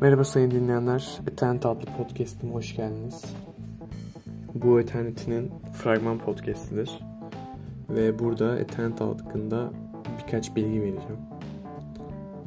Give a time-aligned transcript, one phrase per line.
[0.00, 1.18] Merhaba sayın dinleyenler.
[1.32, 3.24] Eternity adlı podcast'ime hoş geldiniz.
[4.54, 7.00] Bu Eternity'nin fragman podcast'idir.
[7.90, 9.70] Ve burada Eternity hakkında
[10.18, 11.18] birkaç bilgi vereceğim.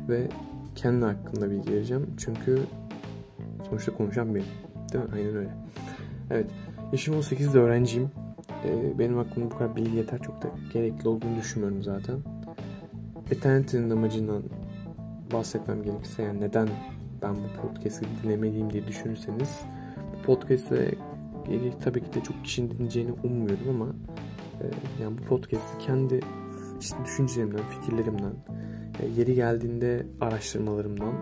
[0.10, 0.28] Ve
[0.76, 2.14] kendi hakkında bilgi vereceğim.
[2.18, 2.60] Çünkü
[3.70, 4.48] sonuçta konuşan benim.
[4.94, 5.10] Değil mi?
[5.16, 5.50] Aynen öyle.
[6.32, 6.50] Evet.
[6.92, 8.12] Yaşım 18'de öğrenciyim.
[8.66, 10.20] Ee, benim aklımda bu kadar bilgi yeter.
[10.20, 12.20] Çok da gerekli olduğunu düşünmüyorum zaten.
[13.32, 14.44] Eternity'nin amacından
[15.34, 16.70] bahsetmem gerekirse yani neden
[17.24, 19.60] ben bu podcast'i dinlemeliyim diye düşünürseniz
[20.18, 20.96] bu podcast'e
[21.84, 23.88] tabii ki de çok kişinin dinleyeceğini ummuyorum ama
[24.62, 24.66] e,
[25.04, 26.20] yani bu podcast'i kendi
[26.80, 28.34] işte düşüncelerimden, fikirlerimden,
[29.00, 31.14] e, yeri geldiğinde araştırmalarımdan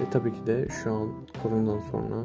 [0.00, 1.08] ve tabii ki de şu an
[1.42, 2.16] koronadan sonra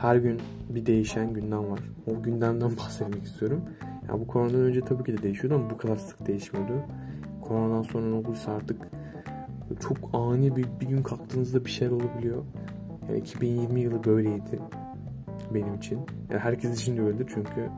[0.00, 1.80] her gün bir değişen gündem var.
[2.06, 3.60] O gündemden bahsetmek istiyorum.
[4.08, 6.72] Yani bu koronadan önce tabii ki de değişiyordu ama bu kadar sık değişmiyordu.
[7.42, 8.76] Koronadan sonra ne olduysa artık
[9.80, 12.44] çok ani bir, bir gün kalktığınızda bir şeyler olabiliyor.
[13.08, 14.60] Yani 2020 yılı böyleydi
[15.54, 16.00] benim için.
[16.30, 17.70] Yani herkes için de öyledir çünkü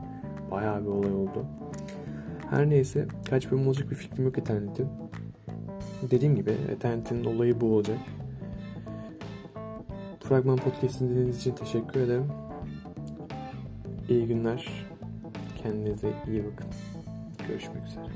[0.51, 1.45] bayağı bir olay oldu.
[2.49, 4.87] Her neyse kaç bölüm olacak bir fikrim yok Eternit'in.
[6.11, 7.97] Dediğim gibi Eternit'in olayı bu olacak.
[10.19, 12.27] Fragman Podcast'ini dinlediğiniz için teşekkür ederim.
[14.09, 14.87] İyi günler.
[15.63, 16.67] Kendinize iyi bakın.
[17.47, 18.07] Görüşmek üzere.